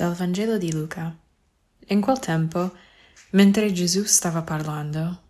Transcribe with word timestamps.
Dal 0.00 0.14
Vangelo 0.14 0.56
di 0.56 0.72
Luca. 0.72 1.14
In 1.88 2.00
quel 2.00 2.18
tempo, 2.20 2.72
mentre 3.32 3.70
Gesù 3.70 4.04
stava 4.04 4.40
parlando, 4.40 5.20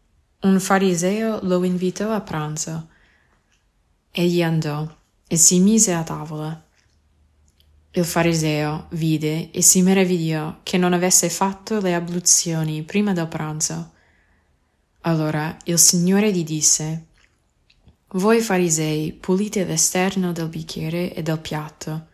un 0.43 0.61
fariseo 0.61 1.41
lo 1.43 1.64
invitò 1.64 2.12
a 2.12 2.21
pranzo. 2.21 2.89
Egli 4.12 4.45
andò 4.45 4.89
e 5.27 5.36
si 5.36 5.59
mise 5.59 5.93
a 5.93 6.04
tavola. 6.04 6.64
Il 7.91 8.04
fariseo 8.04 8.86
vide 8.91 9.50
e 9.50 9.61
si 9.61 9.82
meravigliò 9.82 10.61
che 10.63 10.79
non 10.79 10.93
avesse 10.93 11.29
fatto 11.30 11.80
le 11.80 11.93
abluzioni 11.93 12.85
prima 12.85 13.13
del 13.13 13.27
pranzo. 13.27 13.91
Allora 15.00 15.57
il 15.64 15.80
Signore 15.80 16.30
gli 16.32 16.44
disse, 16.44 17.07
Voi 18.11 18.41
farisei 18.41 19.14
pulite 19.14 19.64
l'esterno 19.64 20.30
del 20.30 20.49
bicchiere 20.49 21.13
e 21.13 21.25
del 21.25 21.41
piatto, 21.41 22.10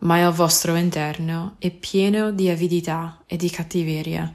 ma 0.00 0.20
il 0.20 0.32
vostro 0.32 0.76
interno 0.76 1.56
è 1.58 1.70
pieno 1.70 2.30
di 2.30 2.48
avidità 2.48 3.22
e 3.26 3.36
di 3.36 3.50
cattiveria. 3.50 4.34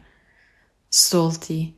Stolti, 0.87 1.77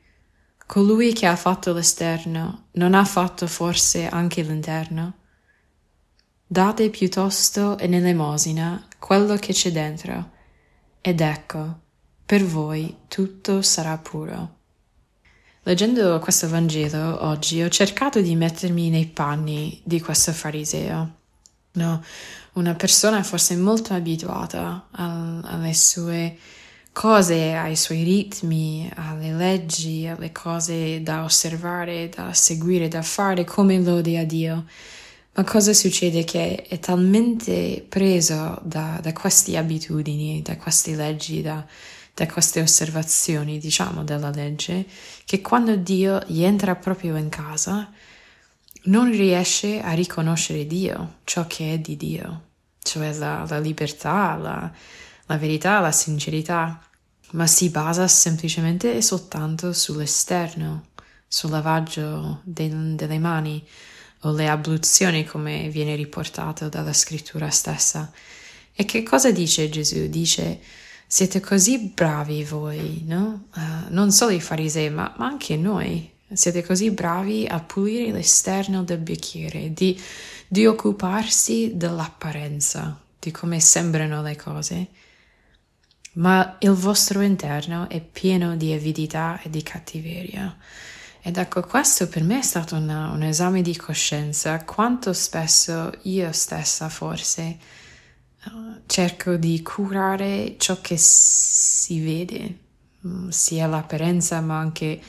colui 0.66 1.14
che 1.14 1.26
ha 1.26 1.36
fatto 1.36 1.74
l'esterno 1.74 2.68
non 2.74 2.94
ha 2.94 3.06
fatto 3.06 3.48
forse 3.48 4.08
anche 4.08 4.42
l'interno? 4.42 5.14
Date 6.48 6.90
piuttosto 6.90 7.78
in 7.82 7.94
elemosina 7.94 8.88
quello 9.00 9.36
che 9.36 9.54
c'è 9.54 9.72
dentro, 9.72 10.32
ed 11.02 11.22
ecco, 11.22 11.80
per 12.26 12.44
voi 12.44 12.98
tutto 13.08 13.62
sarà 13.62 13.98
puro. 13.98 14.54
Leggendo 15.64 16.20
questo 16.20 16.48
Vangelo 16.48 17.26
oggi 17.26 17.62
ho 17.62 17.70
cercato 17.70 18.22
di 18.22 18.36
mettermi 18.36 18.90
nei 18.90 19.08
panni 19.08 19.82
di 19.84 20.00
questo 20.00 20.32
fariseo. 20.32 21.24
No, 21.76 22.04
una 22.54 22.74
persona 22.74 23.22
forse 23.24 23.56
molto 23.56 23.94
abituata 23.94 24.88
al, 24.92 25.42
alle 25.44 25.74
sue 25.74 26.38
cose, 26.94 27.54
ai 27.54 27.76
suoi 27.76 28.04
ritmi, 28.04 28.90
alle 28.96 29.34
leggi, 29.34 30.08
alle 30.08 30.32
cose 30.32 31.04
da 31.04 31.24
osservare, 31.26 32.08
da 32.08 32.34
seguire, 32.34 32.88
da 32.88 33.02
fare 33.02 33.44
come 33.44 33.78
lode 33.80 34.18
a 34.18 34.24
Dio. 34.24 34.66
Ma 35.34 35.44
cosa 35.44 35.74
succede? 35.74 36.24
Che 36.24 36.64
è 36.64 36.80
talmente 36.80 37.86
preso 37.88 38.62
da, 38.64 39.00
da 39.02 39.12
queste 39.12 39.58
abitudini, 39.58 40.42
da 40.42 40.56
queste 40.56 40.96
leggi, 40.96 41.42
da, 41.42 41.66
da 42.14 42.26
queste 42.28 42.62
osservazioni, 42.62 43.58
diciamo, 43.58 44.06
della 44.06 44.30
legge, 44.30 44.86
che 45.26 45.42
quando 45.42 45.76
Dio 45.76 46.24
gli 46.28 46.44
entra 46.44 46.76
proprio 46.76 47.18
in 47.18 47.28
casa, 47.28 47.92
non 48.86 49.10
riesce 49.10 49.82
a 49.82 49.94
riconoscere 49.94 50.68
Dio, 50.68 51.18
ciò 51.24 51.48
che 51.48 51.74
è 51.74 51.80
di 51.80 51.98
Dio, 51.98 52.42
cioè 52.82 53.14
la, 53.14 53.46
la 53.48 53.60
libertà, 53.60 54.36
la, 54.36 54.72
la 55.26 55.38
verità, 55.38 55.80
la 55.80 55.92
sincerità, 55.92 56.82
ma 57.32 57.48
si 57.48 57.70
basa 57.70 58.08
semplicemente 58.08 58.96
e 58.96 59.02
soltanto 59.02 59.74
sull'esterno, 59.74 60.88
sul 61.28 61.50
lavaggio 61.50 62.42
del, 62.44 62.96
delle 62.96 63.20
mani 63.20 63.66
o 64.22 64.32
le 64.32 64.48
abluzioni 64.48 65.26
come 65.26 65.70
viene 65.70 65.96
riportato 65.96 66.70
dalla 66.70 66.94
scrittura 66.94 67.50
stessa. 67.50 68.12
E 68.74 68.86
che 68.86 69.04
cosa 69.04 69.32
dice 69.32 69.70
Gesù? 69.70 70.08
Dice 70.08 70.60
siete 71.08 71.40
così 71.40 71.92
bravi 71.94 72.44
voi, 72.44 73.04
no? 73.06 73.48
Uh, 73.56 73.62
non 73.90 74.12
solo 74.12 74.32
i 74.32 74.42
farisei, 74.42 74.90
ma, 74.90 75.14
ma 75.18 75.28
anche 75.28 75.56
noi, 75.56 76.12
siete 76.34 76.64
così 76.64 76.92
bravi 76.92 77.46
a 77.46 77.60
pulire 77.60 78.12
l'esterno 78.12 78.84
del 78.84 78.98
bicchiere, 78.98 79.74
di, 79.74 80.00
di 80.48 80.66
occuparsi 80.66 81.72
dell'apparenza, 81.76 83.00
di 83.20 83.32
come 83.32 83.60
sembrano 83.60 84.22
le 84.22 84.36
cose, 84.36 84.88
ma 86.14 86.58
il 86.60 86.72
vostro 86.72 87.22
interno 87.22 87.90
è 87.90 88.02
pieno 88.02 88.56
di 88.56 88.74
avidità 88.74 89.40
e 89.42 89.50
di 89.50 89.62
cattiveria. 89.62 90.58
Ed 91.22 91.38
ecco, 91.38 91.62
questo 91.62 92.08
per 92.08 92.24
me 92.24 92.40
è 92.40 92.44
stato 92.44 92.76
una, 92.76 93.10
un 93.10 93.24
esame 93.24 93.62
di 93.62 93.76
coscienza, 93.76 94.64
quanto 94.64 95.12
spesso 95.12 95.92
io 96.04 96.32
stessa 96.32 96.88
forse 96.88 97.58
uh, 98.46 98.82
cerco 98.86 99.36
di 99.36 99.62
curare 99.64 100.56
ciò 100.58 100.80
che 100.82 100.98
si 100.98 102.00
vede, 102.00 102.60
sia 103.30 103.68
l'apparenza 103.68 104.40
ma 104.42 104.60
anche 104.60 105.02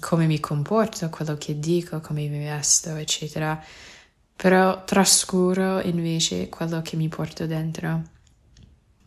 come 0.00 0.26
mi 0.26 0.40
comporto, 0.40 1.08
quello 1.10 1.36
che 1.36 1.58
dico, 1.58 2.00
come 2.00 2.26
mi 2.28 2.38
vesto, 2.38 2.94
eccetera. 2.96 3.62
Però 4.36 4.84
trascuro 4.84 5.80
invece 5.80 6.48
quello 6.48 6.80
che 6.82 6.96
mi 6.96 7.08
porto 7.08 7.46
dentro. 7.46 8.02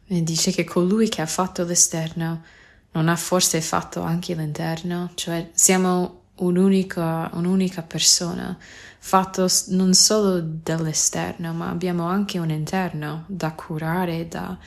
E 0.08 0.24
dice 0.24 0.52
che 0.52 0.64
colui 0.66 1.08
che 1.08 1.22
ha 1.22 1.26
fatto 1.26 1.64
l'esterno 1.64 2.44
non 2.92 3.08
ha 3.08 3.16
forse 3.16 3.62
fatto 3.62 4.02
anche 4.02 4.36
l'interno, 4.36 5.12
cioè 5.16 5.50
siamo 5.54 6.24
un'unica, 6.36 7.30
un'unica 7.34 7.82
persona, 7.82 8.58
fatto 9.00 9.48
non 9.68 9.94
solo 9.94 10.42
dall'esterno, 10.42 11.54
ma 11.54 11.70
abbiamo 11.70 12.06
anche 12.06 12.38
un 12.40 12.50
interno 12.50 13.24
da 13.28 13.54
curare, 13.54 14.28
da, 14.28 14.58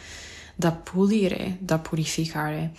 da 0.55 0.73
pulire, 0.73 1.59
da 1.61 1.79
purificare. 1.79 2.73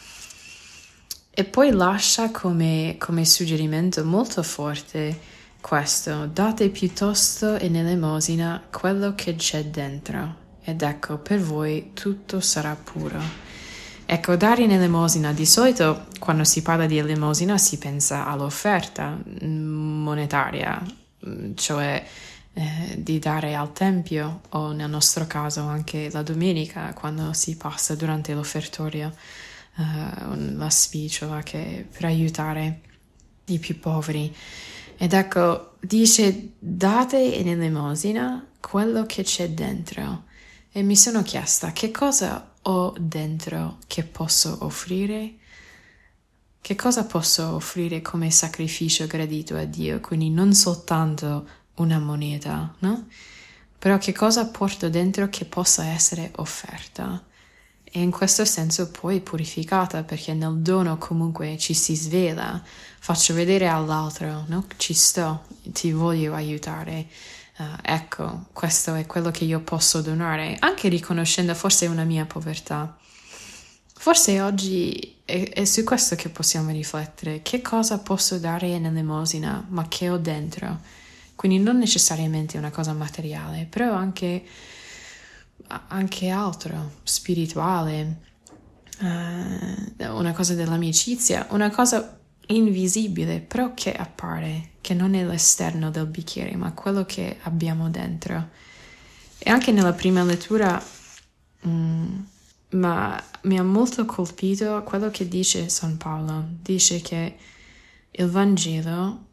E 1.38 1.44
poi 1.44 1.72
lascia 1.72 2.32
come, 2.32 2.96
come 2.98 3.26
suggerimento 3.26 4.06
molto 4.06 4.42
forte 4.42 5.20
questo, 5.60 6.28
date 6.28 6.70
piuttosto 6.70 7.58
in 7.58 7.76
elemosina 7.76 8.64
quello 8.72 9.16
che 9.16 9.36
c'è 9.36 9.66
dentro, 9.66 10.36
ed 10.64 10.82
ecco 10.82 11.18
per 11.18 11.42
voi 11.42 11.92
tutto 11.92 12.40
sarà 12.40 12.74
puro. 12.82 13.20
Ecco, 14.06 14.38
dare 14.38 14.64
in 14.64 14.72
elemosina, 14.72 15.34
di 15.34 15.46
solito 15.46 16.06
quando 16.20 16.46
si 16.46 16.62
parla 16.62 16.86
di 16.86 17.00
elemosina 17.00 17.58
si 17.58 17.80
pensa 17.80 18.26
all'offerta 18.28 19.22
monetaria, 19.42 20.82
cioè 21.56 22.02
eh, 22.54 22.96
di 22.98 23.20
dare 23.20 23.56
al 23.56 23.74
tempio 23.74 24.40
o 24.52 24.72
nel 24.72 24.90
nostro 24.90 25.28
caso 25.28 25.64
anche 25.64 26.10
la 26.14 26.22
domenica 26.22 26.94
quando 26.94 27.34
si 27.34 27.58
passa 27.58 27.94
durante 27.94 28.34
l'offertorio 28.34 29.12
uh, 29.78 30.56
la 30.58 30.70
spiciola 30.70 31.42
che 31.44 31.88
per 31.92 32.06
aiutare 32.06 32.82
i 33.46 33.60
più 33.60 33.80
poveri. 33.80 34.34
Ed 34.98 35.14
ecco, 35.14 35.76
dice 35.80 36.54
date 36.58 37.18
in 37.18 37.50
elemosina 37.50 38.46
quello 38.60 39.06
che 39.06 39.24
c'è 39.24 39.50
dentro. 39.50 40.24
E 40.72 40.82
mi 40.82 40.96
sono 40.96 41.22
chiesta 41.22 41.72
che 41.72 41.92
cosa 41.92 42.54
ho 42.64 42.94
dentro 42.98 43.78
che 43.88 44.04
posso 44.04 44.58
offrire? 44.62 45.36
Che 46.60 46.76
cosa 46.76 47.06
posso 47.06 47.54
offrire 47.56 48.02
come 48.02 48.32
sacrificio 48.32 49.06
gradito 49.06 49.56
a 49.56 49.66
Dio? 49.66 50.00
Quindi 50.00 50.30
non 50.30 50.54
soltanto 50.54 51.48
una 51.76 52.00
moneta, 52.00 52.74
no? 52.80 53.08
Però 53.78 53.98
che 54.00 54.14
cosa 54.14 54.48
porto 54.48 54.90
dentro 54.90 55.30
che 55.30 55.46
possa 55.46 55.86
essere 55.86 56.32
offerta? 56.38 57.24
E 57.96 58.02
in 58.02 58.12
questo 58.12 58.44
senso 58.44 58.92
poi 58.92 59.22
purificata 59.22 60.04
perché 60.04 60.34
nel 60.34 60.58
dono 60.58 60.98
comunque 60.98 61.58
ci 61.58 61.74
si 61.74 61.96
svela, 61.96 62.62
faccio 63.00 63.34
vedere 63.34 63.70
all'altro, 63.70 64.44
no? 64.48 64.66
ci 64.76 64.94
sto, 64.94 65.46
ti 65.64 65.94
voglio 65.94 66.34
aiutare. 66.34 67.08
Uh, 67.58 67.64
ecco, 67.82 68.48
questo 68.52 68.96
è 68.96 69.06
quello 69.06 69.32
che 69.32 69.46
io 69.46 69.62
posso 69.62 70.02
donare, 70.02 70.58
anche 70.60 70.90
riconoscendo 70.90 71.56
forse 71.56 71.86
una 71.86 72.04
mia 72.04 72.26
povertà. 72.26 72.98
Forse 73.94 74.42
oggi 74.42 75.20
è, 75.24 75.52
è 75.54 75.64
su 75.64 75.86
questo 75.86 76.18
che 76.18 76.28
possiamo 76.28 76.72
riflettere, 76.72 77.42
che 77.44 77.62
cosa 77.62 78.00
posso 78.00 78.38
dare 78.40 78.78
nell'emosina, 78.78 79.68
ma 79.70 79.88
che 79.88 80.10
ho 80.10 80.18
dentro. 80.18 80.82
Quindi 81.34 81.60
non 81.60 81.78
necessariamente 81.78 82.58
una 82.58 82.72
cosa 82.72 82.92
materiale, 82.92 83.66
però 83.70 83.94
anche 83.94 84.44
anche 85.88 86.30
altro, 86.30 87.00
spirituale, 87.04 88.20
uh, 89.00 90.16
una 90.16 90.34
cosa 90.34 90.54
dell'amicizia, 90.54 91.48
una 91.52 91.70
cosa 91.70 92.20
invisibile, 92.48 93.40
però 93.40 93.74
che 93.74 93.94
appare, 93.94 94.74
che 94.82 94.94
non 94.94 95.16
è 95.16 95.24
l'esterno 95.26 95.90
del 95.90 96.06
bicchiere, 96.06 96.56
ma 96.56 96.72
quello 96.74 97.06
che 97.06 97.38
abbiamo 97.44 97.90
dentro. 97.90 98.50
E 99.38 99.50
anche 99.50 99.72
nella 99.72 99.94
prima 99.94 100.24
lettura, 100.24 100.82
um, 101.62 102.28
ma 102.70 103.24
mi 103.44 103.58
ha 103.58 103.64
molto 103.64 104.06
colpito 104.06 104.84
quello 104.84 105.10
che 105.10 105.28
dice 105.28 105.70
San 105.70 105.98
Paolo. 105.98 106.46
Dice 106.62 107.02
che 107.02 107.38
il 108.12 108.30
Vangelo 108.30 109.26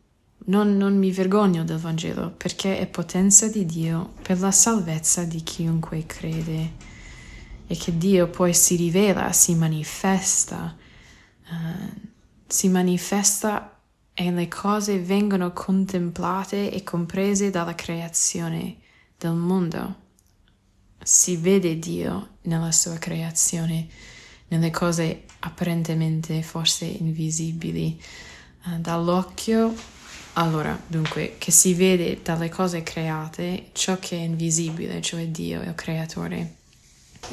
non, 0.47 0.77
non, 0.77 0.97
mi 0.97 1.13
vergogno 1.13 1.65
del 1.65 1.79
Vangelo 1.79 2.31
perché 2.31 2.79
è 2.79 2.87
potenza 2.87 3.49
di 3.49 3.65
Dio 3.65 4.15
per 4.23 4.41
la 4.41 4.51
salvezza 4.51 5.25
di 5.25 5.43
chiunque 5.43 6.05
crede 6.07 6.91
e 7.67 7.77
che 7.77 7.97
Dio 7.97 8.29
poi 8.29 8.53
si 8.53 8.77
rivela, 8.77 9.33
si 9.33 9.55
manifesta, 9.55 10.77
uh, 11.49 12.09
si 12.47 12.69
manifesta 12.69 13.79
e 14.15 14.31
le 14.31 14.49
cose 14.49 14.99
vengono 14.99 15.53
contemplate 15.53 16.71
e 16.71 16.83
comprese 16.83 17.51
dalla 17.51 17.75
creazione 17.75 18.77
del 19.17 19.35
mondo. 19.35 20.01
si 21.05 21.37
vede 21.37 21.79
Dio 21.79 22.37
nella 22.43 22.71
sua 22.71 22.97
creazione, 22.99 23.89
nelle 24.49 24.71
cose 24.71 25.25
apparentemente 25.41 26.43
forse 26.43 26.85
invisibili 26.85 28.01
uh, 28.67 28.79
dall'occhio. 28.79 29.75
Allora, 30.35 30.81
dunque, 30.87 31.35
che 31.39 31.51
si 31.51 31.75
vede 31.75 32.21
dalle 32.23 32.49
cose 32.49 32.83
create 32.83 33.67
ciò 33.73 33.99
che 33.99 34.17
è 34.17 34.21
invisibile, 34.21 35.03
cioè 35.03 35.29
Dio, 35.29 35.61
il 35.61 35.75
creatore. 35.75 36.55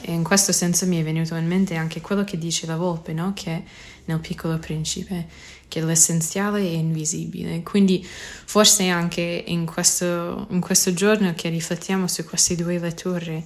E 0.02 0.12
in 0.12 0.24
questo 0.24 0.52
senso 0.52 0.86
mi 0.86 1.00
è 1.00 1.04
venuto 1.04 1.36
in 1.36 1.48
mente 1.48 1.76
anche 1.76 2.02
quello 2.02 2.24
che 2.24 2.38
dice 2.38 2.66
la 2.66 2.76
volpe, 2.76 3.14
no? 3.14 3.32
Che 3.34 3.64
nel 4.06 4.20
piccolo 4.20 4.58
principe, 4.60 5.28
che 5.70 5.82
l'essenziale 5.82 6.60
è 6.60 6.74
invisibile. 6.74 7.64
Quindi 7.64 8.06
forse 8.06 8.90
anche 8.90 9.44
in 9.48 9.66
questo, 9.66 10.48
in 10.50 10.60
questo 10.60 10.94
giorno 10.94 11.34
che 11.34 11.50
riflettiamo 11.50 12.08
su 12.08 12.26
queste 12.26 12.56
due 12.56 12.80
letture, 12.80 13.44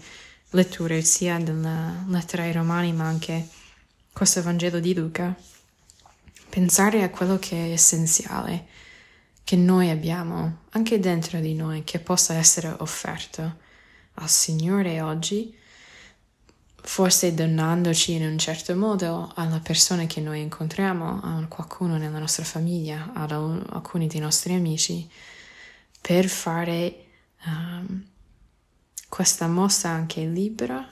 letture 0.50 1.02
sia 1.02 1.38
della 1.38 2.04
lettera 2.08 2.44
ai 2.44 2.54
Romani 2.54 2.92
ma 2.92 3.06
anche 3.06 3.48
questo 4.12 4.42
Vangelo 4.42 4.80
di 4.80 4.94
Luca, 4.94 5.36
pensare 6.50 7.04
a 7.04 7.10
quello 7.10 7.38
che 7.40 7.56
è 7.56 7.72
essenziale, 7.72 8.68
che 9.44 9.56
noi 9.56 9.90
abbiamo 9.90 10.60
anche 10.72 11.00
dentro 11.00 11.40
di 11.40 11.54
noi, 11.54 11.84
che 11.84 12.00
possa 12.00 12.36
essere 12.36 12.74
offerto 12.80 13.58
al 14.16 14.30
Signore 14.30 15.02
oggi 15.02 15.62
forse 16.86 17.34
donandoci 17.34 18.12
in 18.12 18.24
un 18.24 18.38
certo 18.38 18.76
modo 18.76 19.32
alla 19.36 19.60
persona 19.60 20.06
che 20.06 20.20
noi 20.20 20.42
incontriamo, 20.42 21.22
a 21.22 21.46
qualcuno 21.48 21.98
nella 21.98 22.20
nostra 22.20 22.44
famiglia, 22.44 23.12
ad 23.14 23.32
alcuni 23.32 24.08
dei 24.08 24.20
nostri 24.20 24.54
amici, 24.54 25.10
per 26.02 26.28
fare 26.28 27.06
um, 27.46 28.06
questa 29.08 29.48
mossa 29.48 29.90
anche 29.90 30.26
libera 30.26 30.86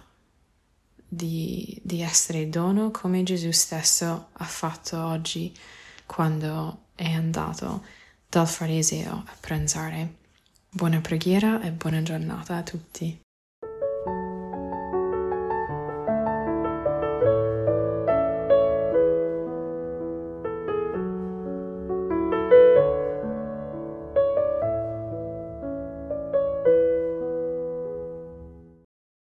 di, 1.05 1.77
di 1.83 2.01
essere 2.01 2.47
dono 2.47 2.89
come 2.89 3.23
Gesù 3.23 3.51
stesso 3.51 4.29
ha 4.31 4.45
fatto 4.45 4.97
oggi 4.97 5.53
quando 6.05 6.85
è 6.95 7.11
andato 7.11 7.83
dal 8.31 8.47
fariseo 8.47 9.23
a 9.25 9.35
pranzare. 9.41 10.15
Buona 10.69 11.01
preghiera 11.01 11.61
e 11.61 11.71
buona 11.71 12.01
giornata 12.01 12.55
a 12.55 12.63
tutti. 12.63 13.19